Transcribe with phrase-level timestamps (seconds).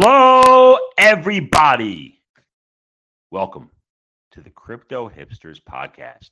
[0.00, 2.22] Hello, everybody.
[3.30, 3.70] Welcome
[4.30, 6.30] to the Crypto Hipsters Podcast,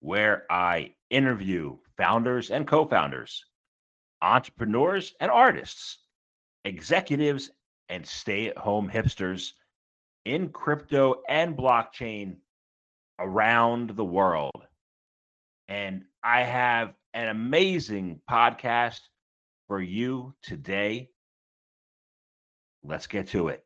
[0.00, 3.42] where I interview founders and co founders,
[4.20, 5.96] entrepreneurs and artists,
[6.66, 7.50] executives
[7.88, 9.52] and stay at home hipsters
[10.26, 12.36] in crypto and blockchain
[13.18, 14.62] around the world.
[15.68, 19.00] And I have an amazing podcast
[19.68, 21.08] for you today.
[22.84, 23.64] Let's get to it.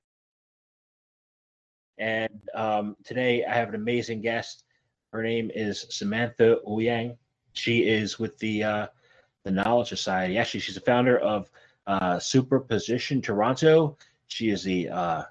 [1.99, 4.65] And um, today I have an amazing guest.
[5.13, 7.17] Her name is Samantha Ouyang.
[7.53, 8.87] She is with the uh,
[9.45, 10.39] the Knowledge Society.
[10.39, 11.51] Actually, she's the founder of
[11.87, 13.97] uh, Superposition Toronto.
[14.27, 15.23] She is the uh,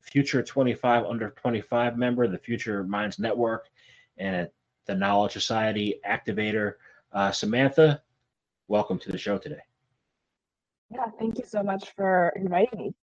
[0.00, 3.68] Future 25 Under 25 member, the Future Minds Network,
[4.18, 4.48] and
[4.86, 6.74] the Knowledge Society activator.
[7.12, 8.02] Uh, Samantha,
[8.68, 9.62] welcome to the show today.
[10.90, 12.94] Yeah, thank you so much for inviting me.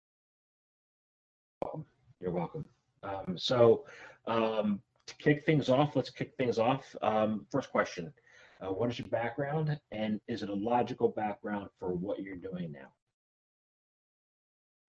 [2.20, 2.64] You're welcome.
[3.02, 3.84] Um, so,
[4.26, 6.94] um, to kick things off, let's kick things off.
[7.02, 8.12] Um, first question
[8.60, 12.72] uh, What is your background, and is it a logical background for what you're doing
[12.72, 12.92] now?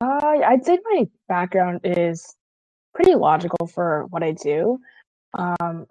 [0.02, 2.36] Uh, I'd say my background is
[2.94, 4.80] pretty logical for what I do.
[5.38, 5.86] Um,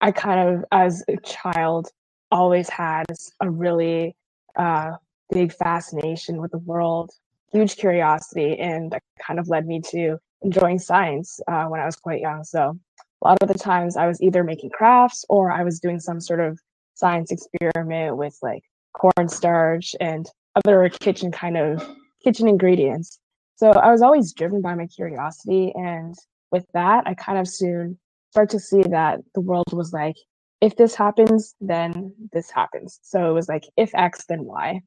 [0.00, 1.88] I kind of, as a child,
[2.30, 3.06] always had
[3.40, 4.14] a really
[4.56, 4.92] uh,
[5.30, 7.12] big fascination with the world,
[7.50, 11.96] huge curiosity, and that kind of led me to enjoying science uh, when I was
[11.96, 12.44] quite young.
[12.44, 12.78] So
[13.22, 16.20] a lot of the times I was either making crafts or I was doing some
[16.20, 16.58] sort of
[16.94, 18.62] science experiment with like
[18.92, 21.86] cornstarch and other kitchen kind of
[22.24, 23.18] kitchen ingredients.
[23.56, 25.72] So I was always driven by my curiosity.
[25.74, 26.14] And
[26.50, 27.98] with that, I kind of soon
[28.30, 30.16] start to see that the world was like,
[30.60, 32.98] if this happens, then this happens.
[33.02, 34.80] So it was like, if X, then Y.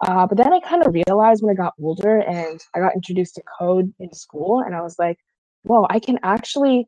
[0.00, 3.34] Uh, but then I kind of realized when I got older and I got introduced
[3.34, 5.18] to code in school, and I was like,
[5.64, 6.86] whoa, I can actually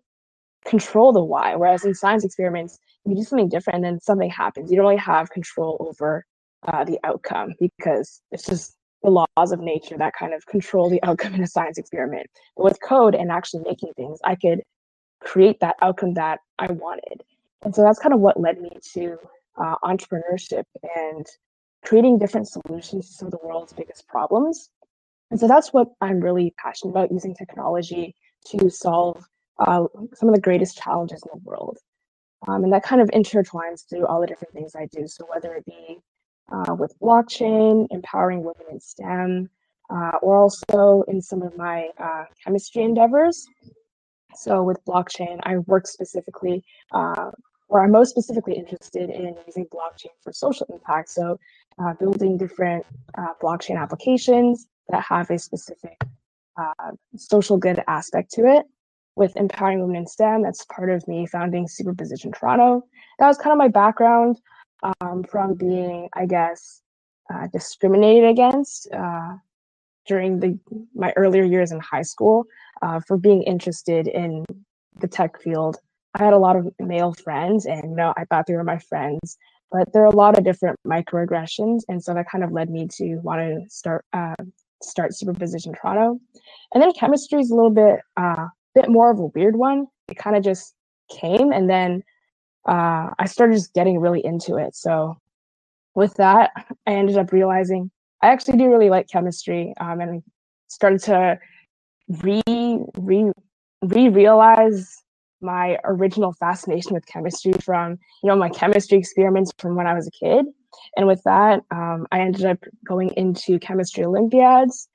[0.65, 1.57] control the why.
[1.57, 4.71] Whereas in science experiments, you do something different and then something happens.
[4.71, 6.25] You don't really have control over
[6.69, 11.03] uh, the outcome because it's just the laws of nature that kind of control the
[11.09, 12.27] outcome in a science experiment.
[12.57, 14.61] But with code and actually making things, I could
[15.21, 17.23] create that outcome that I wanted.
[17.63, 19.17] And so that's kind of what led me to
[19.59, 20.65] uh, entrepreneurship
[20.97, 21.27] and
[21.85, 24.71] creating different solutions to some of the world's biggest problems.
[25.31, 28.15] And so that's what I'm really passionate about using technology
[28.47, 29.25] to solve
[29.59, 31.79] uh, some of the greatest challenges in the world.
[32.49, 35.07] Um, and that kind of intertwines through all the different things I do.
[35.07, 36.01] So whether it be
[36.51, 39.51] uh, with blockchain, empowering women in STEM,
[39.91, 43.47] uh, or also in some of my uh, chemistry endeavors.
[44.35, 47.31] So with blockchain, I work specifically, uh,
[47.71, 51.09] or I'm most specifically interested in using blockchain for social impact.
[51.09, 51.39] So
[51.79, 52.85] uh, building different
[53.17, 55.97] uh, blockchain applications that have a specific
[56.61, 58.67] uh, social good aspect to it.
[59.17, 62.83] With empowering women in STEM, that's part of me founding Superposition Toronto.
[63.19, 64.41] That was kind of my background
[65.01, 66.83] um, from being, I guess,
[67.33, 69.35] uh, discriminated against uh,
[70.07, 70.59] during the
[70.95, 72.45] my earlier years in high school
[72.83, 74.45] uh, for being interested in
[75.01, 75.77] the tech field.
[76.15, 78.79] I had a lot of male friends, and you know, I thought they were my
[78.79, 79.39] friends,
[79.71, 82.89] but there are a lot of different microaggressions, and so that kind of led me
[82.97, 84.35] to want to start uh,
[84.83, 86.19] start Superposition Toronto.
[86.75, 89.87] And then chemistry is a little bit uh, bit more of a weird one.
[90.09, 90.75] It kind of just
[91.11, 92.03] came, and then
[92.69, 94.75] uh, I started just getting really into it.
[94.75, 95.17] So
[95.95, 96.51] with that,
[96.87, 97.91] I ended up realizing
[98.23, 100.23] I actually do really like chemistry, um, and
[100.69, 101.39] started to
[102.09, 103.31] re re
[103.83, 105.03] re realize
[105.41, 110.07] my original fascination with chemistry from you know my chemistry experiments from when I was
[110.07, 110.47] a kid,
[110.97, 114.89] and with that, um, I ended up going into chemistry olympiads,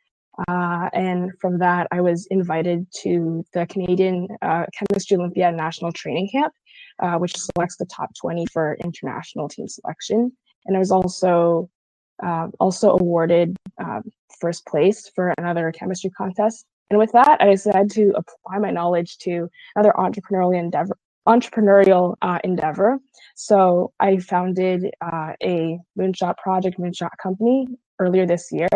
[0.48, 6.30] uh, and from that, I was invited to the Canadian uh, Chemistry Olympiad National Training
[6.32, 6.54] Camp,
[7.00, 10.32] uh, which selects the top 20 for international team selection,
[10.66, 11.70] and I was also
[12.24, 14.04] uh, also awarded um,
[14.40, 19.18] first place for another chemistry contest and with that, I decided to apply my knowledge
[19.20, 20.98] to another entrepreneurial endeavor.
[21.28, 23.00] Entrepreneurial uh, endeavor.
[23.36, 27.68] So I founded uh, a moonshot project, moonshot company
[27.98, 28.70] earlier this year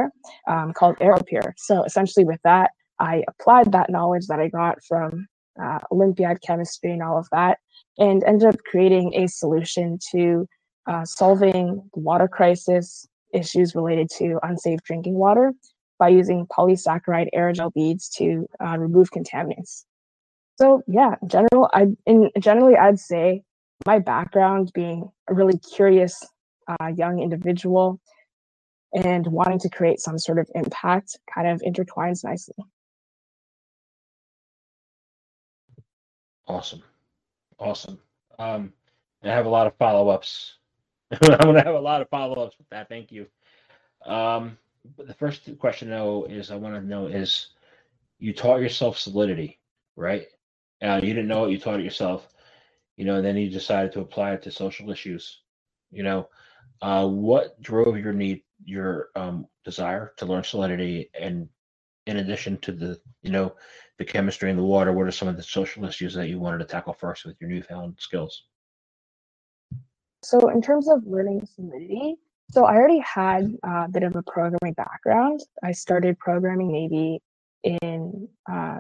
[0.48, 1.54] um, called Aeropeer.
[1.58, 5.28] So essentially, with that, I applied that knowledge that I got from
[5.62, 7.60] uh, Olympiad chemistry and all of that,
[8.00, 10.48] and ended up creating a solution to
[10.88, 15.54] uh, solving the water crisis issues related to unsafe drinking water
[16.00, 19.84] by using polysaccharide aerogel beads to uh, remove contaminants.
[20.58, 23.44] So yeah, general, I in generally I'd say
[23.86, 26.26] my background being a really curious
[26.68, 28.00] uh, young individual
[28.94, 32.56] and wanting to create some sort of impact kind of intertwines nicely.
[36.48, 36.82] Awesome,
[37.60, 38.00] awesome.
[38.40, 38.74] Um,
[39.24, 40.56] I have a lot of follow ups.
[41.12, 42.90] I'm gonna have a lot of follow ups with that.
[42.90, 43.28] Thank you.
[44.06, 44.58] Um,
[44.98, 47.48] but the first question, though, is I want to know is
[48.18, 49.60] you taught yourself solidity,
[49.96, 50.28] right?
[50.82, 52.30] Uh, you didn't know it, you taught it yourself,
[52.96, 55.42] you know, and then you decided to apply it to social issues.
[55.92, 56.30] You know,
[56.82, 61.50] uh, what drove your need, your um, desire to learn solidity, and
[62.06, 63.56] in addition to the, you know,
[63.98, 66.60] the chemistry in the water, what are some of the social issues that you wanted
[66.60, 68.46] to tackle first with your newfound skills?
[70.24, 72.16] So in terms of learning solidity,
[72.52, 75.42] so I already had a bit of a programming background.
[75.64, 77.20] I started programming maybe
[77.64, 78.80] in uh,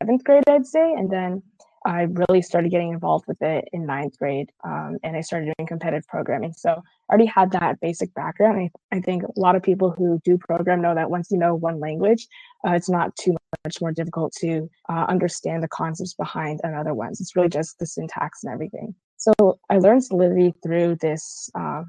[0.00, 1.42] seventh grade, I'd say, and then
[1.86, 5.66] I really started getting involved with it in ninth grade, um, and I started doing
[5.66, 6.54] competitive programming.
[6.54, 8.58] So I already had that basic background.
[8.58, 11.54] I, I think a lot of people who do program know that once you know
[11.54, 12.26] one language,
[12.66, 13.36] uh, it's not too
[13.66, 17.20] much more difficult to uh, understand the concepts behind another ones.
[17.20, 18.94] It's really just the syntax and everything.
[19.18, 21.82] So I learned Solidity through this uh,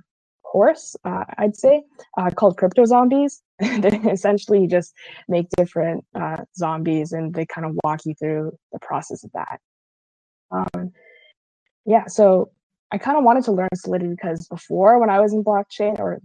[0.56, 1.84] course, uh, I'd say,
[2.18, 3.44] uh, called Crypto Zombies.
[3.60, 4.94] they essentially, just
[5.28, 9.60] make different uh, zombies and they kind of walk you through the process of that.
[10.52, 10.94] Um,
[11.86, 12.52] yeah, so
[12.94, 16.22] I kind of wanted to learn Solidity because before, when I was in blockchain or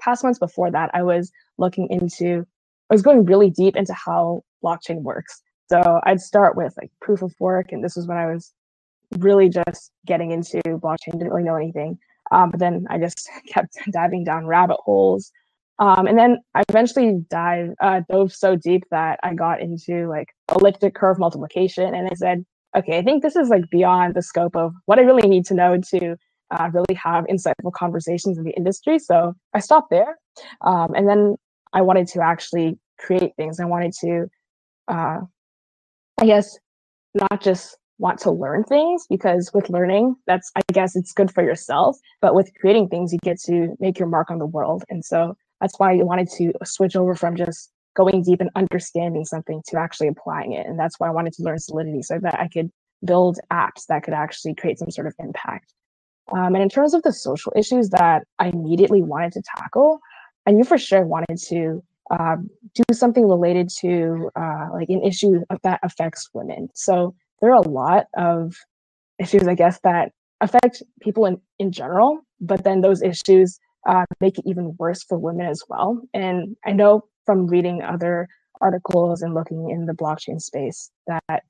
[0.00, 2.46] past months before that, I was looking into,
[2.90, 5.42] I was going really deep into how blockchain works.
[5.70, 8.54] So I'd start with like proof of work, and this was when I was
[9.18, 11.98] really just getting into blockchain, didn't really know anything.
[12.30, 15.30] Um, but then I just kept diving down rabbit holes.
[15.80, 20.28] Um, and then I eventually dive, uh, dove so deep that I got into like
[20.52, 21.94] elliptic curve multiplication.
[21.94, 22.44] And I said,
[22.76, 25.54] okay, I think this is like beyond the scope of what I really need to
[25.54, 26.16] know to
[26.50, 28.98] uh, really have insightful conversations in the industry.
[28.98, 30.18] So I stopped there.
[30.62, 31.36] Um, and then
[31.72, 33.60] I wanted to actually create things.
[33.60, 34.26] I wanted to,
[34.88, 35.18] uh,
[36.20, 36.58] I guess,
[37.14, 41.42] not just want to learn things because with learning that's i guess it's good for
[41.42, 44.84] yourself but with creating things you get to make your mark on the world.
[44.88, 49.24] And so that's why i wanted to switch over from just going deep and understanding
[49.24, 50.66] something to actually applying it.
[50.66, 52.70] And that's why i wanted to learn solidity so that i could
[53.04, 55.72] build apps that could actually create some sort of impact.
[56.32, 59.98] Um, and in terms of the social issues that i immediately wanted to tackle
[60.46, 65.02] i knew for sure i wanted to um, do something related to uh, like an
[65.02, 66.68] issue that affects women.
[66.74, 68.54] So there are a lot of
[69.18, 73.58] issues, I guess, that affect people in, in general, but then those issues
[73.88, 76.00] uh, make it even worse for women as well.
[76.14, 78.28] And I know from reading other
[78.60, 81.42] articles and looking in the blockchain space that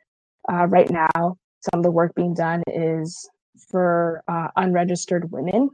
[0.51, 3.29] uh, right now, some of the work being done is
[3.71, 5.71] for uh, unregistered women.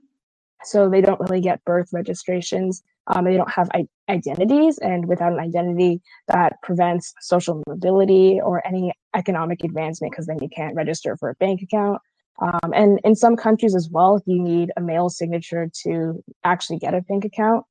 [0.65, 5.33] So they don't really get birth registrations um, they don't have I- identities, and without
[5.33, 11.17] an identity, that prevents social mobility or any economic advancement because then you can't register
[11.17, 12.01] for a bank account.
[12.41, 16.95] Um, and in some countries as well, you need a male signature to actually get
[16.95, 17.65] a bank account.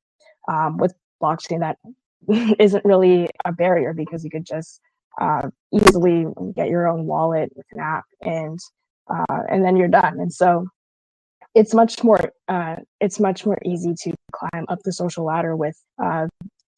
[0.48, 1.78] Um, with blockchain, that
[2.58, 4.80] isn't really a barrier because you could just
[5.20, 8.58] uh, easily get your own wallet with an app, and
[9.10, 10.18] uh, and then you're done.
[10.20, 10.66] And so
[11.54, 15.80] it's much more uh, it's much more easy to climb up the social ladder with
[16.02, 16.26] uh,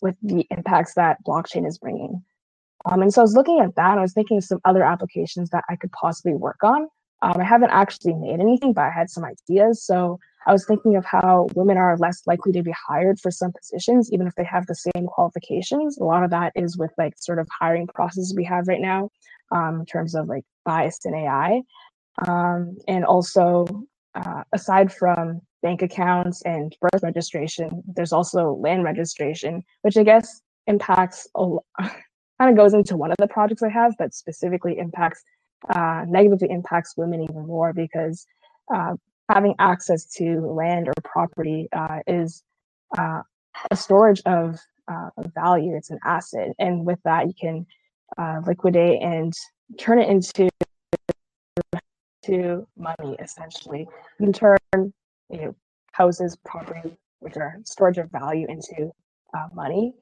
[0.03, 2.23] with the impacts that blockchain is bringing.
[2.85, 3.99] Um, and so I was looking at that.
[3.99, 6.89] I was thinking of some other applications that I could possibly work on.
[7.23, 9.83] Um, I haven't actually made anything, but I had some ideas.
[9.83, 13.53] So I was thinking of how women are less likely to be hired for some
[13.53, 15.99] positions, even if they have the same qualifications.
[15.99, 19.11] A lot of that is with like sort of hiring processes we have right now
[19.51, 21.63] um, in terms of like bias in AI.
[22.29, 23.67] Um, and also
[24.17, 30.41] uh, aside from bank accounts and birth registration, there's also land registration, which I guess
[30.67, 35.23] impacts a kind of goes into one of the projects I have, but specifically impacts
[35.71, 38.27] uh, negatively impacts women even more because
[38.73, 38.95] uh,
[39.31, 42.43] having access to land or property uh, is
[42.99, 43.23] uh,
[43.71, 44.59] a storage of
[44.89, 45.75] uh, value.
[45.75, 47.67] It's an asset, and with that, you can
[48.47, 49.33] liquidate and
[49.79, 50.49] turn it into
[52.27, 53.87] to money essentially.
[54.21, 54.93] In turn, you
[55.31, 55.57] know,
[55.93, 58.91] houses, property, which are storage of value into
[59.35, 59.95] uh, money.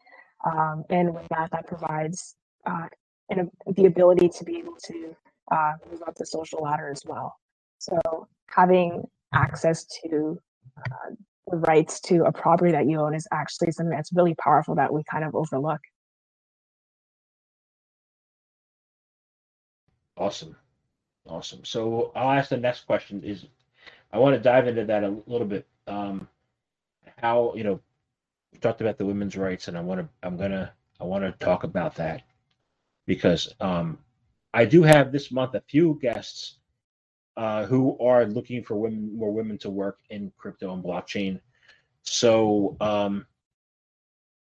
[0.44, 2.34] Um, and with that, that provides
[2.66, 2.88] uh,
[3.30, 5.16] an, the ability to be able to
[5.50, 7.36] uh, move up the social ladder as well.
[7.78, 10.38] So having access to
[10.78, 11.14] uh,
[11.46, 14.92] the rights to a property that you own is actually something that's really powerful that
[14.92, 15.80] we kind of overlook.
[20.16, 20.56] Awesome.
[21.28, 21.64] Awesome.
[21.64, 23.46] So I'll ask the next question is
[24.12, 25.66] I want to dive into that a little bit.
[25.86, 26.28] Um,
[27.18, 27.80] how, you know,
[28.52, 31.24] we talked about the women's rights and I want to, I'm going to, I want
[31.24, 32.22] to talk about that
[33.06, 33.98] because um,
[34.54, 36.58] I do have this month a few guests
[37.36, 41.40] uh, who are looking for women, more women to work in crypto and blockchain.
[42.02, 43.26] So um,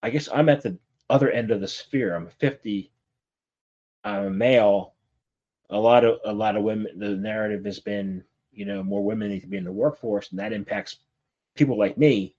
[0.04, 0.78] I guess I'm at the
[1.10, 2.16] other end of the sphere.
[2.16, 2.92] I'm 50.
[4.04, 4.94] I'm a male.
[5.70, 6.98] A lot of a lot of women.
[6.98, 10.40] The narrative has been, you know, more women need to be in the workforce, and
[10.40, 10.98] that impacts
[11.56, 12.36] people like me.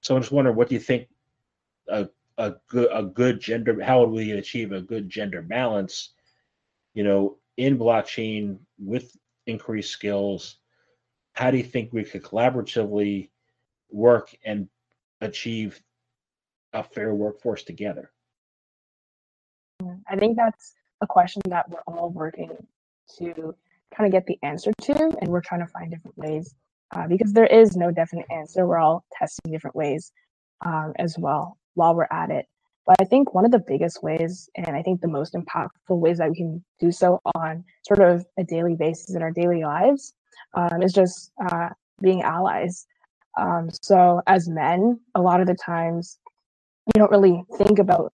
[0.00, 1.08] So I'm just wondering, what do you think
[1.88, 3.78] a a good a good gender?
[3.82, 6.10] How would we achieve a good gender balance?
[6.94, 9.16] You know, in blockchain with
[9.46, 10.56] increased skills.
[11.32, 13.30] How do you think we could collaboratively
[13.90, 14.68] work and
[15.20, 15.80] achieve
[16.72, 18.10] a fair workforce together?
[20.08, 22.50] I think that's a question that we're all working
[23.18, 23.54] to
[23.96, 26.54] kind of get the answer to, and we're trying to find different ways
[26.94, 28.66] uh, because there is no definite answer.
[28.66, 30.12] We're all testing different ways
[30.64, 32.46] um, as well while we're at it.
[32.86, 36.18] But I think one of the biggest ways, and I think the most impactful ways
[36.18, 40.14] that we can do so on sort of a daily basis in our daily lives,
[40.54, 41.68] um, is just uh,
[42.00, 42.86] being allies.
[43.38, 46.18] Um, so as men, a lot of the times
[46.86, 48.12] you don't really think about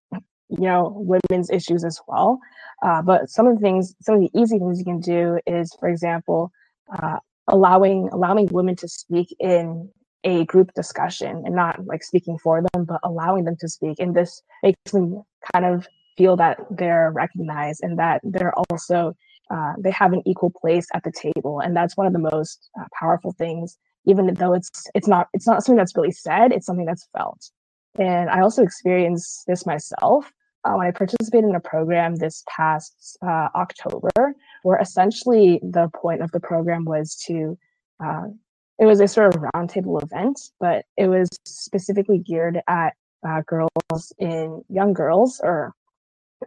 [0.49, 2.39] you know women's issues as well.
[2.83, 5.75] Uh, but some of the things some of the easy things you can do is
[5.79, 6.51] for example
[6.99, 9.89] uh, allowing allowing women to speak in
[10.23, 13.99] a group discussion and not like speaking for them but allowing them to speak.
[13.99, 15.23] And this makes them
[15.53, 15.87] kind of
[16.17, 19.13] feel that they're recognized and that they're also
[19.49, 21.61] uh, they have an equal place at the table.
[21.61, 25.45] And that's one of the most uh, powerful things even though it's it's not it's
[25.45, 27.51] not something that's really said it's something that's felt.
[27.99, 30.31] And I also experienced this myself
[30.67, 36.21] uh, when I participated in a program this past uh, October, where essentially the point
[36.21, 37.57] of the program was to,
[38.03, 38.25] uh,
[38.79, 42.93] it was a sort of roundtable event, but it was specifically geared at
[43.27, 45.73] uh, girls in young girls or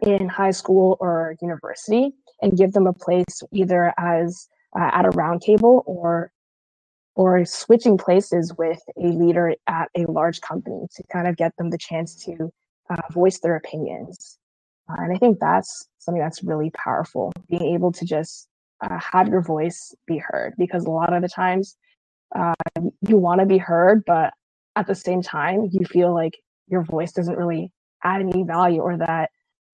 [0.03, 4.47] in high school or university and give them a place either as
[4.79, 6.31] uh, at a roundtable or
[7.15, 11.69] or switching places with a leader at a large company to kind of get them
[11.69, 12.49] the chance to
[12.91, 14.37] uh, voice their opinions.
[14.89, 18.47] Uh, and I think that's something that's really powerful, being able to just
[18.81, 20.53] uh, have your voice be heard.
[20.57, 21.77] Because a lot of the times
[22.35, 22.53] uh,
[23.07, 24.33] you want to be heard, but
[24.75, 26.33] at the same time, you feel like
[26.67, 27.71] your voice doesn't really
[28.03, 29.29] add any value or that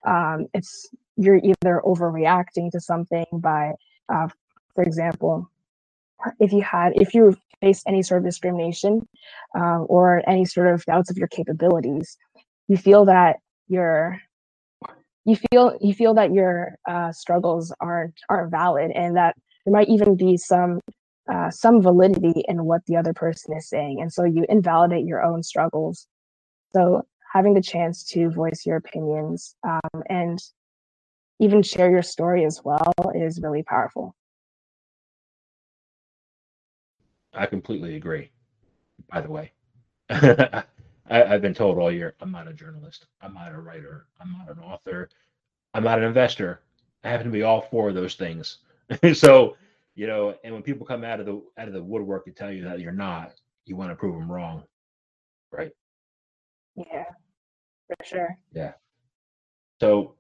[0.06, 3.74] um, it's you're either overreacting to something by,
[4.14, 4.28] uh,
[4.76, 5.50] for example,
[6.40, 9.08] if you had if you faced any sort of discrimination
[9.56, 12.18] um, or any sort of doubts of your capabilities
[12.68, 14.20] you feel that your
[15.26, 19.90] you feel you feel that your uh, struggles aren't aren't valid and that there might
[19.90, 20.80] even be some
[21.32, 24.00] uh, some validity in what the other person is saying.
[24.02, 26.08] And so you invalidate your own struggles.
[26.74, 30.40] So having the chance to voice your opinions um, and
[31.40, 34.16] even share your story as well is really powerful.
[37.34, 38.32] I completely agree.
[39.12, 39.52] By the way,
[41.10, 43.08] I, I've been told all year I'm not a journalist.
[43.22, 44.08] I'm not a writer.
[44.22, 45.10] I'm not an author.
[45.74, 46.62] I'm not an investor.
[47.04, 48.60] I happen to be all four of those things.
[49.14, 49.58] so,
[49.96, 52.52] you know, and when people come out of the out of the woodwork and tell
[52.52, 53.34] you that you're not,
[53.66, 54.64] you want to prove them wrong,
[55.52, 55.72] right?
[56.76, 57.06] Yeah,
[57.88, 58.38] for sure.
[58.54, 58.74] Yeah.
[59.82, 60.16] So,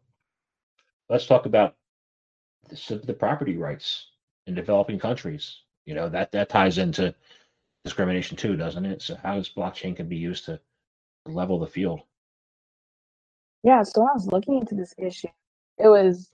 [1.10, 1.76] let's talk about
[2.70, 2.76] the,
[3.06, 4.08] the property rights
[4.48, 7.14] in developing countries you know that that ties into
[7.84, 9.02] discrimination too, doesn't it?
[9.02, 10.60] So how does blockchain can be used to
[11.34, 12.02] level the field?
[13.64, 15.28] Yeah, so I was looking into this issue,
[15.78, 16.30] it was,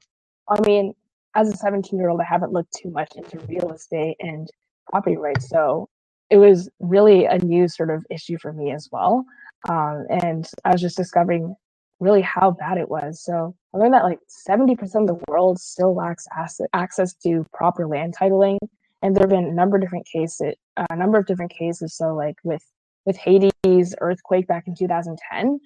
[0.50, 0.94] I mean,
[1.36, 4.48] as a 17 year old, I haven't looked too much into real estate and
[4.90, 5.50] property rights.
[5.50, 5.90] So
[6.30, 9.26] it was really a new sort of issue for me as well.
[9.68, 11.56] Um, and I was just discovering
[12.00, 13.24] really how bad it was.
[13.24, 17.88] So I learned that like 70% of the world still lacks asset, access to proper
[17.88, 18.58] land titling
[19.04, 20.56] and there have been a number of different cases
[20.90, 22.64] a number of different cases so like with
[23.06, 25.60] with haiti's earthquake back in 2010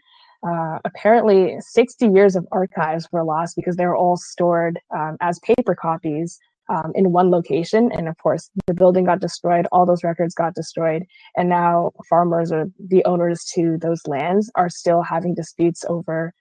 [0.48, 5.40] uh, apparently 60 years of archives were lost because they were all stored um, as
[5.40, 6.40] paper copies
[6.70, 7.92] um, in one location.
[7.92, 11.04] And of course the building got destroyed all those records got destroyed
[11.36, 16.34] and now farmers or the owners to those lands are still having disputes over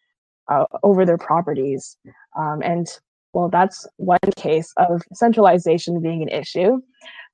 [0.48, 1.96] uh, over their properties.
[2.38, 2.86] Um, and
[3.32, 6.80] well, that's one case of centralization being an issue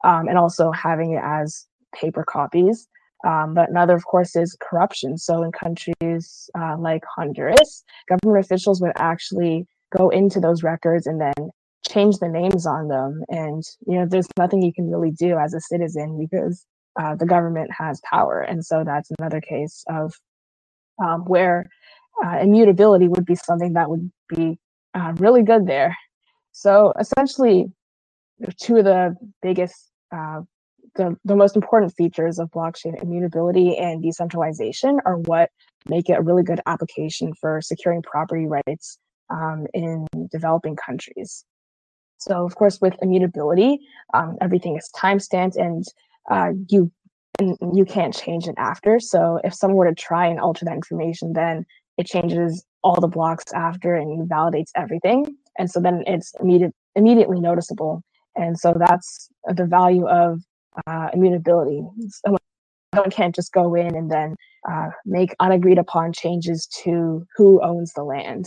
[0.05, 2.89] um, and also having it as paper copies.
[3.27, 5.17] Um, but another, of course, is corruption.
[5.17, 11.21] So in countries uh, like Honduras, government officials would actually go into those records and
[11.21, 11.51] then
[11.89, 13.23] change the names on them.
[13.29, 16.67] And, you know, there's nothing you can really do as a citizen because
[17.01, 18.41] uh, the government has power.
[18.41, 20.13] And so that's another case of
[21.03, 21.67] um, where
[22.25, 24.59] uh, immutability would be something that would be
[24.95, 25.97] uh, really good there.
[26.53, 27.67] So essentially,
[28.61, 30.43] two of the biggest, uh,
[30.95, 35.51] the, the most important features of blockchain immutability and decentralization are what
[35.89, 38.99] make it a really good application for securing property rights
[39.31, 41.45] um, in developing countries.
[42.19, 43.81] So of course, with immutability,
[44.15, 45.85] um, everything is timestamped and
[46.31, 46.91] uh, you
[47.39, 49.01] and you can't change it after.
[49.01, 51.65] So if someone were to try and alter that information, then
[51.97, 55.37] it changes all the blocks after and validates everything.
[55.59, 58.03] And so then it's immediate, immediately noticeable.
[58.37, 60.41] And so that's the value of
[60.87, 61.83] uh, immutability.
[62.25, 64.37] Someone can't just go in and then
[64.71, 68.47] uh, make unagreed upon changes to who owns the land.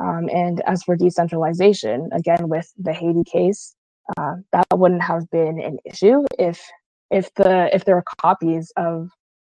[0.00, 3.74] Um, and as for decentralization, again, with the Haiti case,
[4.16, 6.66] uh, that wouldn't have been an issue if
[7.10, 9.10] if the if there are copies of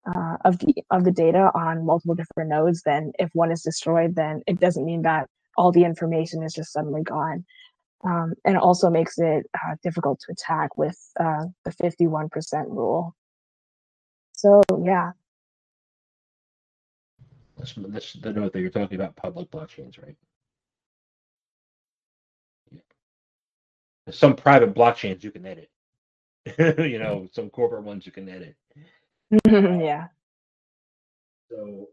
[0.07, 4.17] uh, of the of the data on multiple different nodes, then if one is destroyed,
[4.17, 7.45] then it doesn't mean that all the information is just suddenly gone.
[8.05, 12.31] Um, and also makes it uh, difficult to attack with uh, the 51%
[12.69, 13.15] rule.
[14.33, 15.13] So yeah.
[17.57, 20.17] That's, that's the note that you're talking about public blockchains, right?
[22.73, 22.81] Yeah.
[24.11, 25.71] Some private blockchains you can edit.
[26.59, 28.57] you know, some corporate ones you can edit.
[29.47, 30.09] yeah.
[31.51, 31.89] So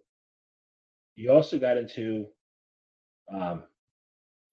[1.15, 2.27] you also got into
[3.31, 3.63] um,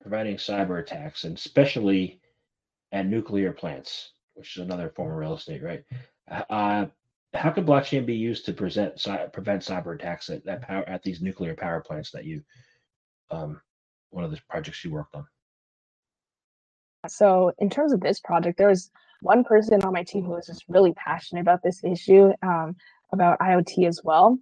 [0.00, 2.21] preventing cyber attacks, and especially
[2.93, 5.85] at nuclear plants, which is another form of real estate, right?
[6.50, 6.87] Uh,
[7.35, 11.21] how could blockchain be used to present prevent cyber attacks at, at power at these
[11.21, 12.43] nuclear power plants that you
[13.31, 13.61] um,
[14.11, 15.26] one of the projects you worked on?
[17.09, 18.91] So in terms of this project, there was
[19.23, 22.76] one person on my team who was just really passionate about this issue, um,
[23.12, 24.38] about IoT as well,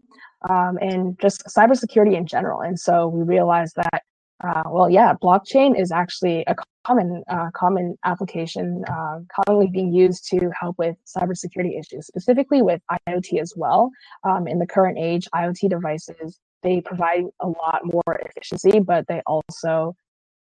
[0.49, 2.63] um, and just cybersecurity in general.
[2.63, 4.03] And so we realized that,
[4.45, 10.29] uh, well, yeah, blockchain is actually a common uh, common application, uh, commonly being used
[10.29, 13.91] to help with cybersecurity issues, specifically with IoT as well.
[14.25, 19.23] Um, in the current age, IoT devices they provide a lot more efficiency, but they
[19.27, 19.95] also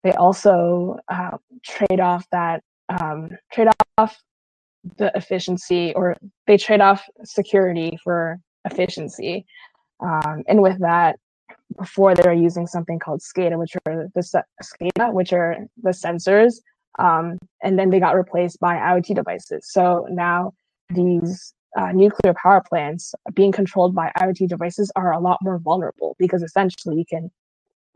[0.04, 4.22] they also uh, trade off that um, trade off
[4.98, 9.46] the efficiency or they trade off security for efficiency.
[10.00, 11.18] Um, and with that,
[11.78, 16.56] before they were using something called SCADA, which are the SCADA, which are the sensors,
[17.00, 19.70] um, and then they got replaced by IoT devices.
[19.72, 20.54] So now
[20.90, 26.16] these uh, nuclear power plants being controlled by IoT devices are a lot more vulnerable
[26.18, 27.30] because essentially you can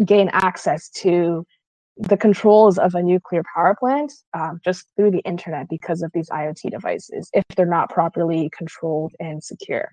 [0.06, 1.46] gain access to
[1.98, 6.30] the controls of a nuclear power plant um, just through the internet because of these
[6.30, 9.92] IoT devices if they're not properly controlled and secure.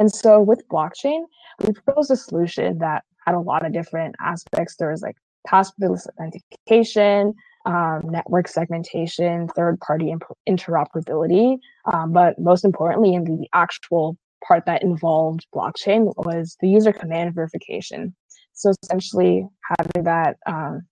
[0.00, 1.24] And so with blockchain,
[1.60, 4.76] we proposed a solution that had a lot of different aspects.
[4.76, 7.34] There was like passwordless authentication,
[7.66, 11.58] um, network segmentation, third-party imp- interoperability,
[11.92, 17.34] um, but most importantly, in the actual part that involved blockchain was the user command
[17.34, 18.16] verification.
[18.54, 19.46] So essentially,
[19.78, 20.82] having that, um,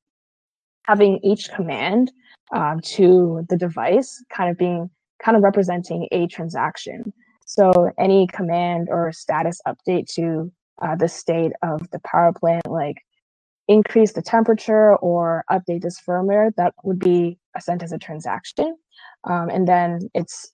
[0.85, 2.13] having each command
[2.53, 4.91] um, to the device kind of being
[5.23, 7.13] kind of representing a transaction.
[7.49, 12.99] So any command or status update to uh, the state of the power plant, like
[13.69, 18.77] increase the temperature or update this firmware, that would be sent as a transaction.
[19.25, 20.53] Um, and then it's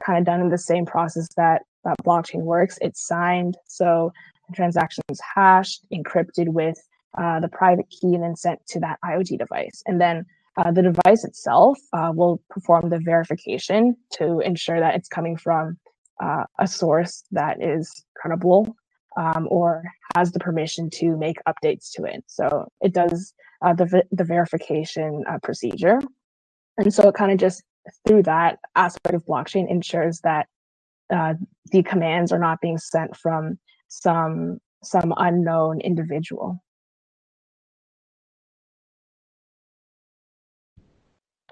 [0.00, 2.78] kind of done in the same process that, that blockchain works.
[2.80, 3.56] It's signed.
[3.66, 4.12] So
[4.48, 6.78] the transaction is hashed, encrypted with
[7.18, 9.82] uh, the private key, and then sent to that IoT device.
[9.86, 10.24] And then
[10.56, 15.76] uh, the device itself uh, will perform the verification to ensure that it's coming from
[16.22, 18.74] uh, a source that is credible
[19.16, 19.82] um, or
[20.14, 22.24] has the permission to make updates to it.
[22.26, 26.00] So it does uh, the, the verification uh, procedure.
[26.78, 27.62] And so it kind of just
[28.06, 30.48] through that aspect of blockchain ensures that
[31.12, 31.34] uh,
[31.70, 36.62] the commands are not being sent from some some unknown individual.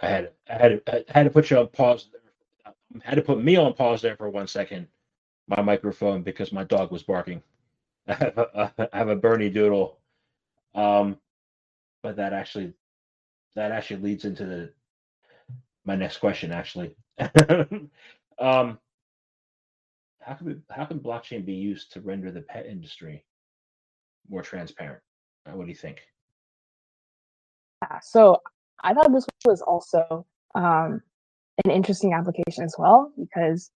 [0.02, 2.08] I had I had I had to put you on pause.
[2.14, 2.23] I
[3.02, 4.86] had to put me on pause there for one second.
[5.48, 7.42] My microphone because my dog was barking.
[8.08, 9.94] I have a, I have a Bernedoodle,
[10.74, 11.18] um,
[12.02, 12.72] but that actually
[13.54, 14.72] that actually leads into the
[15.84, 16.50] my next question.
[16.50, 16.94] Actually,
[18.38, 18.78] um,
[20.20, 23.24] how can we, how can blockchain be used to render the pet industry
[24.28, 25.00] more transparent?
[25.46, 26.00] Uh, what do you think?
[27.82, 28.40] Yeah, so
[28.82, 31.02] I thought this was also um,
[31.64, 33.70] an interesting application as well because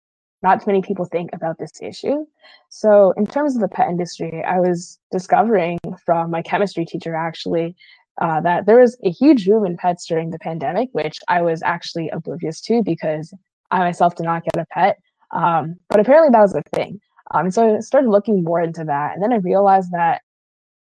[0.41, 2.25] not too many people think about this issue.
[2.69, 7.75] So in terms of the pet industry, I was discovering from my chemistry teacher actually
[8.21, 11.61] uh, that there was a huge boom in pets during the pandemic, which I was
[11.63, 13.33] actually oblivious to because
[13.71, 14.99] I myself did not get a pet.
[15.31, 17.01] Um, but apparently that was a thing.
[17.31, 20.21] Um, so I started looking more into that, and then I realized that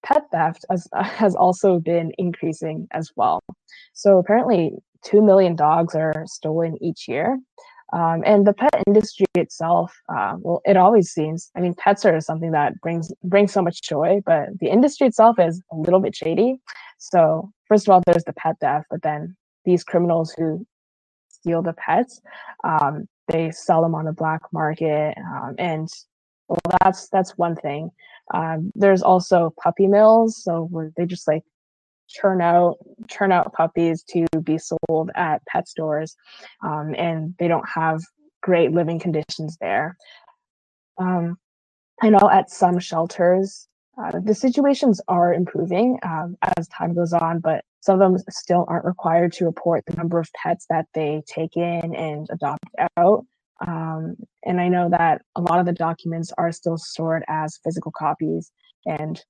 [0.04, 3.42] pet theft has, has also been increasing as well.
[3.94, 4.72] So apparently,
[5.06, 7.38] 2 million dogs are stolen each year.
[7.92, 11.50] Um, and the pet industry itself, uh, well, it always seems.
[11.56, 15.38] I mean, pets are something that brings brings so much joy, but the industry itself
[15.38, 16.56] is a little bit shady.
[16.98, 20.66] So first of all, there's the pet theft, but then these criminals who
[21.28, 22.20] steal the pets,
[22.64, 25.88] um, they sell them on the black market, um, and
[26.48, 27.90] well, that's that's one thing.
[28.34, 31.44] Um, there's also puppy mills, so where they just like
[32.08, 32.76] churn out
[33.08, 36.16] churn out puppies to be sold at pet stores,
[36.62, 38.00] um, and they don't have
[38.42, 39.96] great living conditions there.
[40.98, 41.36] Um,
[42.02, 47.40] I know at some shelters uh, the situations are improving um, as time goes on,
[47.40, 51.22] but some of them still aren't required to report the number of pets that they
[51.26, 52.64] take in and adopt
[52.98, 53.24] out.
[53.66, 57.92] Um, and I know that a lot of the documents are still stored as physical
[57.96, 58.52] copies.
[58.84, 59.24] And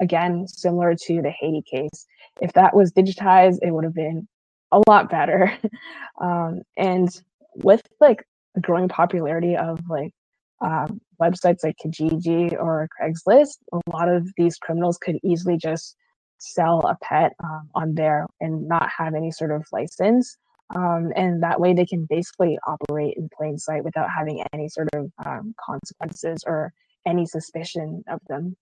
[0.00, 2.06] again, similar to the Haiti case,
[2.40, 4.26] if that was digitized, it would have been
[4.72, 5.52] a lot better.
[6.20, 7.08] um, and
[7.56, 8.24] with like
[8.54, 10.12] the growing popularity of like
[10.60, 15.96] um, websites like Kijiji or Craigslist, a lot of these criminals could easily just
[16.38, 20.36] sell a pet um, on there and not have any sort of license.
[20.74, 24.88] Um, and that way they can basically operate in plain sight without having any sort
[24.94, 26.72] of um, consequences or
[27.06, 28.56] any suspicion of them.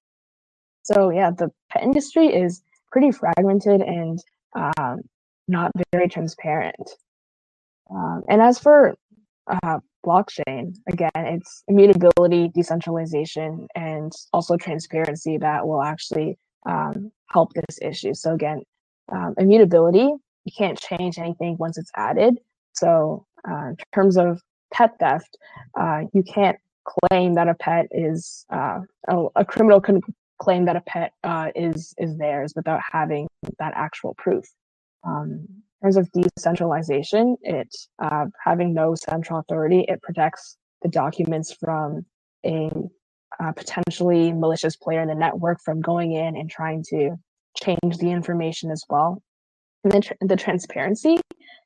[0.82, 4.18] So yeah, the pet industry is pretty fragmented and
[4.54, 5.00] um,
[5.48, 6.90] not very transparent.
[7.90, 8.94] Um, and as for
[9.46, 17.78] uh, blockchain, again, it's immutability, decentralization, and also transparency that will actually um, help this
[17.82, 18.14] issue.
[18.14, 18.62] So again,
[19.12, 20.10] um, immutability
[20.44, 22.38] you can't change anything once it's added.
[22.72, 24.40] So uh, in terms of
[24.72, 25.36] pet theft,
[25.78, 30.00] uh, you can't claim that a pet is uh, a, a, criminal can
[30.40, 34.44] claim that a pet uh, is is theirs without having that actual proof.
[35.04, 35.46] Um,
[35.82, 42.04] in terms of decentralization, it uh, having no central authority, it protects the documents from
[42.44, 42.70] a
[43.42, 47.16] uh, potentially malicious player in the network from going in and trying to
[47.56, 49.22] change the information as well
[49.84, 51.16] and then tr- the transparency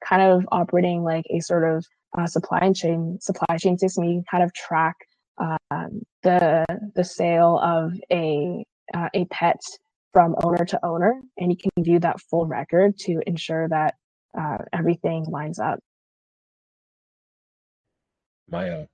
[0.06, 1.84] kind of operating like a sort of
[2.16, 4.96] uh, supply chain supply chain system you can kind of track
[5.38, 9.60] um, the the sale of a uh, a pet
[10.12, 13.94] from owner to owner and you can view that full record to ensure that
[14.38, 15.78] uh, everything lines up
[18.48, 18.86] my uh,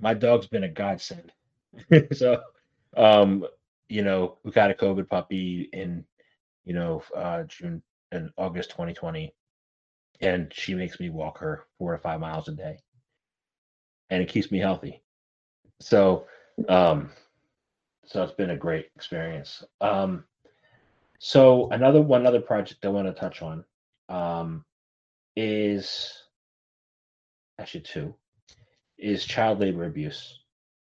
[0.00, 1.32] my dog's been a godsend
[2.12, 2.40] so
[2.96, 3.44] um
[3.88, 6.04] you know we got a covid puppy in
[6.64, 9.34] you know uh june and August 2020,
[10.20, 12.78] and she makes me walk her four to five miles a day,
[14.10, 15.02] and it keeps me healthy.
[15.82, 16.26] So,
[16.68, 17.10] um,
[18.06, 19.64] so it's been a great experience.
[19.80, 20.24] Um,
[21.18, 23.64] so another one other project I want to touch on
[24.08, 24.64] um,
[25.36, 26.12] is
[27.58, 28.14] actually two
[28.98, 30.40] is child labor abuse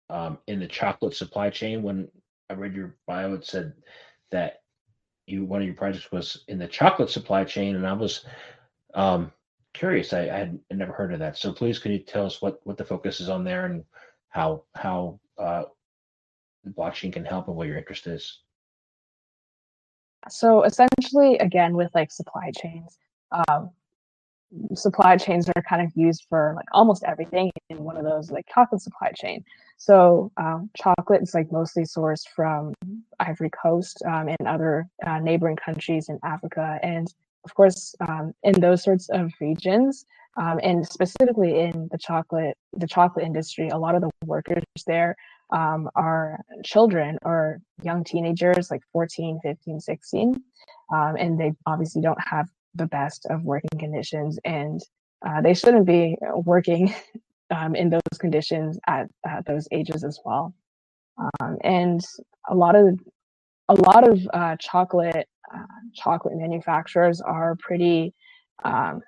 [0.10, 1.84] um, in the chocolate supply chain.
[1.84, 2.08] When
[2.50, 3.74] I read your bio, it said
[4.32, 4.62] that
[5.26, 8.26] you one of your projects was in the chocolate supply chain, and I was
[8.94, 9.32] um,
[9.74, 10.14] curious.
[10.14, 11.38] I, I had never heard of that.
[11.38, 13.84] So please, can you tell us what what the focus is on there and
[14.34, 15.64] how how uh,
[16.76, 18.40] blockchain can help and what your interest is?
[20.30, 22.98] So essentially, again, with like supply chains,
[23.32, 23.70] um,
[24.74, 28.46] supply chains are kind of used for like almost everything in one of those like
[28.52, 29.44] chocolate supply chain.
[29.78, 32.74] So um, chocolate is like mostly sourced from
[33.20, 37.14] Ivory Coast um, and other uh, neighboring countries in Africa, and
[37.46, 40.06] of course um, in those sorts of regions,
[40.38, 45.16] um, and specifically in the chocolate the chocolate industry, a lot of the workers there
[45.52, 50.44] um, are children or young teenagers like 14 15 16
[50.94, 54.82] um, and they obviously don't have the best of working conditions and
[55.26, 56.94] uh, they shouldn't be working
[57.56, 60.54] um, in those conditions at, at, those ages as well.
[61.40, 62.02] Um, and
[62.50, 63.00] a lot of
[63.70, 65.28] a lot of uh, chocolate
[65.96, 68.14] chocolate manufacturers are pretty
[68.64, 69.02] um,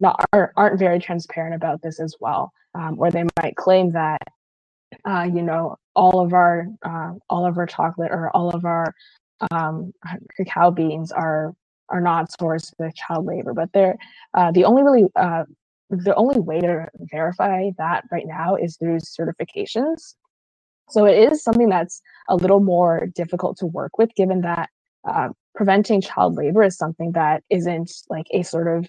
[0.00, 4.22] not aren't, aren't very transparent about this as well um, or they might claim that
[5.04, 8.94] uh, you know all of our uh, all of our chocolate or all of our
[9.50, 9.92] um,
[10.36, 11.54] cacao beans are
[11.88, 13.96] are not sourced with child labor, but they're
[14.34, 15.44] uh, the only really uh,
[15.90, 20.14] the only way to verify that right now is through certifications.
[20.90, 24.70] So it is something that's a little more difficult to work with, given that
[25.04, 28.86] uh, preventing child labor is something that isn't like a sort of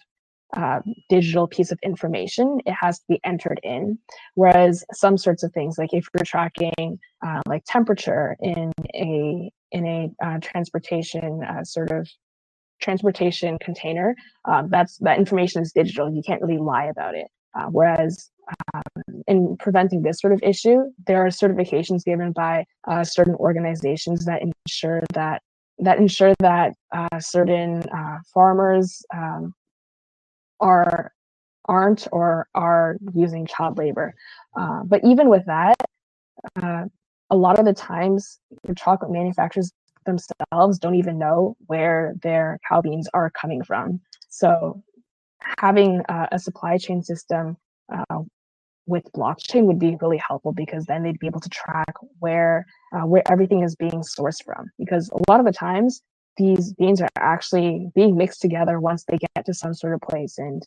[0.55, 3.97] uh, digital piece of information, it has to be entered in.
[4.35, 9.85] Whereas some sorts of things, like if you're tracking uh, like temperature in a in
[9.85, 12.07] a uh, transportation uh, sort of
[12.81, 16.13] transportation container, um, that's that information is digital.
[16.13, 17.27] You can't really lie about it.
[17.55, 18.29] Uh, whereas
[18.73, 24.25] um, in preventing this sort of issue, there are certifications given by uh, certain organizations
[24.25, 25.41] that ensure that
[25.79, 29.53] that ensure that uh, certain uh, farmers um,
[30.59, 31.11] are
[31.67, 34.13] aren't or are using child labor.
[34.55, 35.75] Uh, but even with that,
[36.61, 36.85] uh,
[37.31, 39.71] a lot of the times the chocolate manufacturers
[40.05, 43.99] themselves don't even know where their cacao beans are coming from.
[44.29, 44.83] So
[45.57, 47.57] having a supply chain system
[47.91, 48.19] uh,
[48.87, 53.05] with blockchain would be really helpful because then they'd be able to track where uh,
[53.05, 54.71] where everything is being sourced from.
[54.79, 56.01] Because a lot of the times
[56.37, 60.37] these beans are actually being mixed together once they get to some sort of place,
[60.37, 60.63] and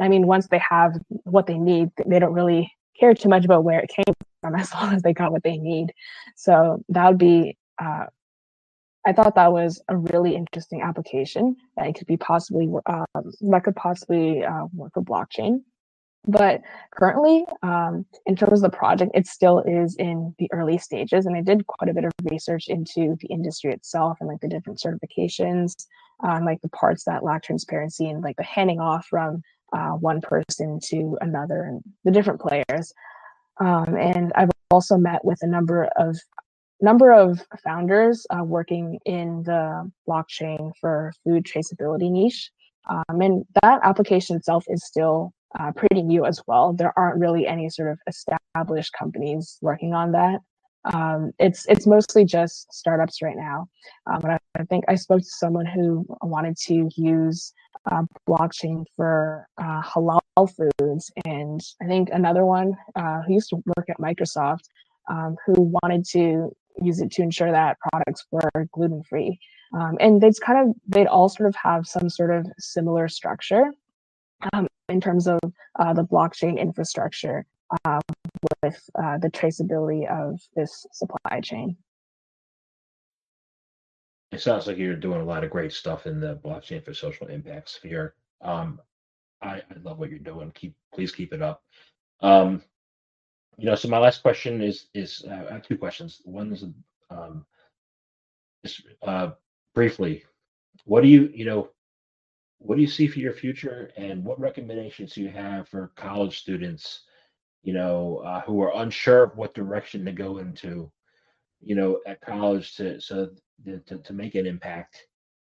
[0.00, 3.64] I mean once they have what they need, they don't really care too much about
[3.64, 5.92] where it came from as long as they got what they need.
[6.36, 7.56] So that would be.
[7.80, 8.06] Uh,
[9.06, 13.06] I thought that was a really interesting application that it could be possibly um,
[13.40, 15.60] that could possibly uh, work with blockchain.
[16.28, 16.60] But
[16.90, 21.24] currently, um, in terms of the project, it still is in the early stages.
[21.24, 24.48] And I did quite a bit of research into the industry itself and like the
[24.48, 25.86] different certifications,
[26.22, 30.20] um, like the parts that lack transparency and like the handing off from uh, one
[30.20, 32.92] person to another and the different players.
[33.58, 36.18] Um, and I've also met with a number of
[36.80, 42.50] number of founders uh, working in the blockchain for food traceability niche.
[42.88, 46.72] Um, and that application itself is still uh, pretty new as well.
[46.72, 50.40] There aren't really any sort of established companies working on that.
[50.92, 53.68] Um, it's it's mostly just startups right now.
[54.06, 57.52] Um, but I, I, think I spoke to someone who wanted to use
[57.90, 63.56] uh, blockchain for uh, halal foods, and I think another one uh, who used to
[63.76, 64.64] work at Microsoft
[65.08, 69.38] um, who wanted to use it to ensure that products were gluten free.
[69.74, 73.72] Um, and they'd kind of they'd all sort of have some sort of similar structure.
[74.88, 75.38] In terms of
[75.78, 77.44] uh, the blockchain infrastructure
[77.84, 78.00] uh,
[78.62, 81.76] with uh, the traceability of this supply chain.
[84.32, 87.26] It sounds like you're doing a lot of great stuff in the blockchain for social
[87.28, 88.14] impact sphere.
[88.42, 88.80] Um,
[89.42, 90.50] I, I, love what you're doing.
[90.54, 91.62] Keep please keep it up.
[92.20, 92.62] Um,
[93.56, 96.20] you know, so my last question is is uh, I have two questions.
[96.24, 96.64] One is
[97.10, 97.44] um,
[98.64, 99.30] just uh,
[99.74, 100.24] briefly,
[100.84, 101.70] what do you you know
[102.58, 106.38] what do you see for your future and what recommendations do you have for college
[106.38, 107.02] students
[107.62, 110.90] you know uh, who are unsure of what direction to go into
[111.60, 113.28] you know at college to so
[113.64, 115.06] to, to make an impact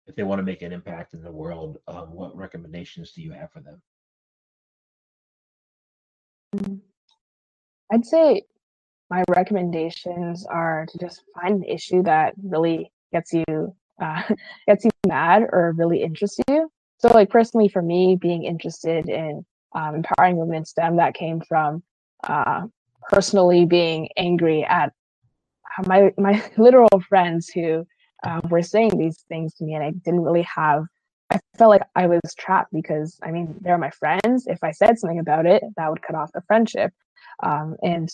[0.09, 3.31] if they want to make an impact in the world um, what recommendations do you
[3.31, 3.81] have for them?
[7.91, 8.41] I'd say
[9.11, 14.23] my recommendations are to just find an issue that really gets you uh,
[14.67, 19.45] gets you mad or really interests you so like personally for me being interested in
[19.73, 21.83] um, empowering women stem that came from
[22.23, 22.65] uh,
[23.09, 24.93] personally being angry at
[25.85, 27.85] my my literal friends who
[28.23, 30.83] uh, were saying these things to me and i didn't really have
[31.29, 34.45] i felt like i was trapped because i mean they're my friends.
[34.47, 36.91] If i said something about it that would cut off the friendship.
[37.41, 38.09] Um, and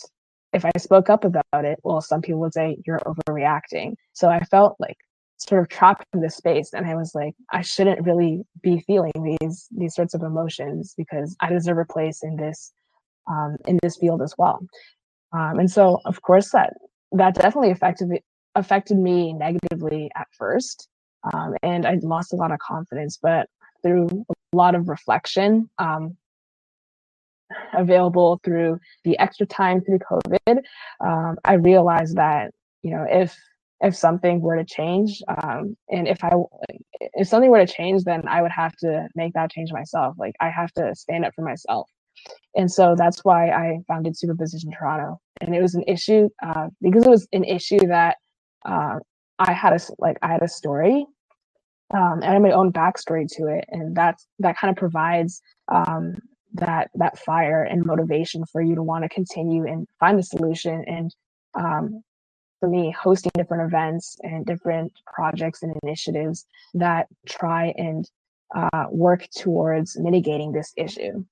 [0.52, 3.94] if i spoke up about it well some people would say you're overreacting.
[4.12, 4.96] So i felt like
[5.38, 9.12] sort of trapped in this space and i was like i shouldn't really be feeling
[9.40, 12.72] these these sorts of emotions because i deserve a place in this
[13.28, 14.60] um, in this field as well.
[15.32, 16.74] Um, and so of course that
[17.12, 18.10] that definitely affected
[18.54, 20.88] affected me negatively at first
[21.32, 23.48] um, and i lost a lot of confidence but
[23.82, 26.16] through a lot of reflection um,
[27.74, 30.62] available through the extra time through covid
[31.00, 33.36] um, i realized that you know if
[33.80, 36.30] if something were to change um, and if i
[36.98, 40.34] if something were to change then i would have to make that change myself like
[40.40, 41.88] i have to stand up for myself.
[42.56, 45.20] And so that's why i founded superposition toronto.
[45.40, 48.16] And it was an issue uh, because it was an issue that
[48.64, 48.98] uh,
[49.38, 51.06] i had a like i had a story
[51.94, 55.42] um, and i had my own backstory to it and that's that kind of provides
[55.68, 56.14] um,
[56.54, 60.82] that that fire and motivation for you to want to continue and find a solution
[60.86, 61.14] and
[61.54, 62.02] um,
[62.60, 68.10] for me hosting different events and different projects and initiatives that try and
[68.54, 71.24] uh, work towards mitigating this issue.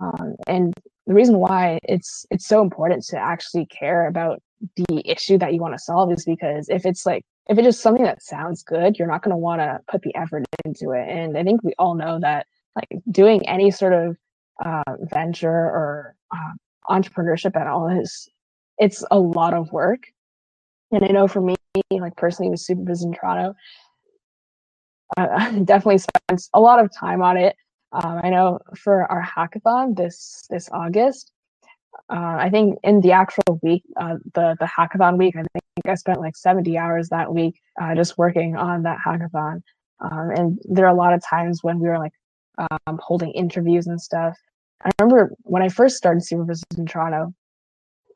[0.00, 0.74] Um, and
[1.06, 4.42] the reason why it's it's so important to actually care about
[4.76, 7.80] the issue that you want to solve is because if it's like if it's just
[7.80, 11.08] something that sounds good, you're not going to want to put the effort into it.
[11.08, 12.46] And I think we all know that
[12.76, 14.16] like doing any sort of
[14.64, 16.52] uh, venture or uh,
[16.88, 18.28] entrepreneurship at all is
[18.78, 20.04] it's a lot of work.
[20.92, 21.56] And I know for me,
[21.90, 23.54] like personally with Superposition Toronto,
[25.16, 27.56] I definitely spent a lot of time on it.
[27.92, 31.32] Um, I know for our hackathon this this August,
[32.10, 35.94] uh, I think in the actual week, uh, the the hackathon week, I think I
[35.94, 39.62] spent like 70 hours that week uh, just working on that hackathon.
[40.00, 42.12] Um, and there are a lot of times when we were like
[42.58, 44.36] um, holding interviews and stuff.
[44.84, 47.32] I remember when I first started Superposition in Toronto,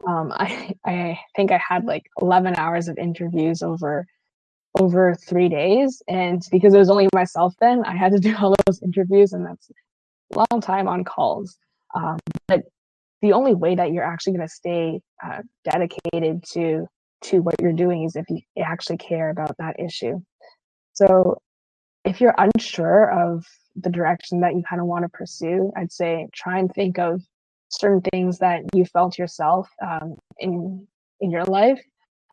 [0.07, 4.07] um, I I think I had like 11 hours of interviews over
[4.79, 8.55] over three days, and because it was only myself then, I had to do all
[8.67, 9.71] those interviews, and that's
[10.35, 11.57] a long time on calls.
[11.95, 12.63] Um, but
[13.23, 16.87] the only way that you're actually going to stay uh, dedicated to
[17.23, 20.21] to what you're doing is if you actually care about that issue.
[20.93, 21.41] So
[22.05, 26.29] if you're unsure of the direction that you kind of want to pursue, I'd say
[26.35, 27.23] try and think of
[27.69, 30.87] certain things that you felt yourself um, in
[31.21, 31.81] in your life,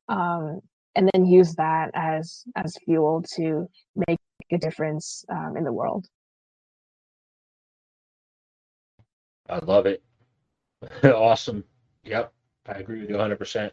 [0.09, 0.59] um,
[0.95, 3.67] and then use that as as fuel to
[4.07, 4.19] make
[4.51, 6.07] a difference um, in the world.
[9.49, 10.01] I love it.
[11.03, 11.63] awesome.
[12.03, 12.33] Yep,
[12.67, 13.71] I agree with you 100%.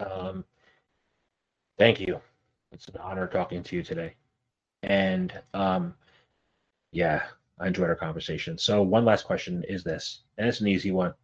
[0.00, 0.44] Um,
[1.78, 2.20] thank you.
[2.72, 4.14] It's an honor talking to you today.
[4.82, 5.94] And um,
[6.92, 7.24] yeah,
[7.60, 8.56] I enjoyed our conversation.
[8.58, 11.14] So, one last question is this, and it's an easy one.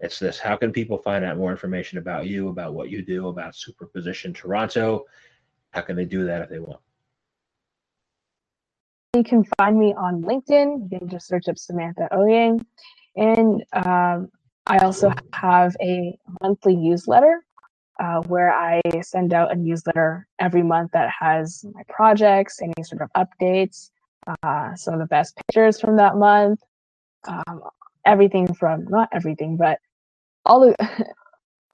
[0.00, 3.28] It's this How can people find out more information about you, about what you do,
[3.28, 5.04] about Superposition Toronto?
[5.72, 6.80] How can they do that if they want?
[9.14, 10.90] You can find me on LinkedIn.
[10.92, 12.64] You can just search up Samantha Ouyang.
[13.16, 14.30] And um,
[14.66, 17.44] I also have a monthly newsletter
[17.98, 23.02] uh, where I send out a newsletter every month that has my projects, any sort
[23.02, 23.90] of updates,
[24.42, 26.60] uh, some of the best pictures from that month,
[27.26, 27.62] um,
[28.04, 29.78] everything from not everything, but
[30.44, 30.74] all the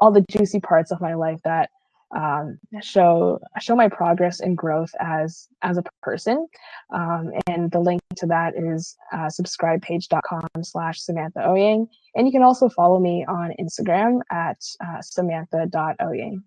[0.00, 1.70] all the juicy parts of my life that
[2.14, 6.46] um, show show my progress and growth as as a person.
[6.92, 11.88] Um, and the link to that is uh, subscribepage.com slash Samantha Ouyang.
[12.14, 16.42] And you can also follow me on Instagram at uh, samantha.ouyang.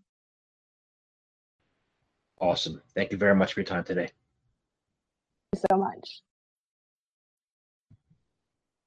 [2.40, 2.82] Awesome.
[2.94, 4.10] Thank you very much for your time today.
[5.56, 6.22] So much.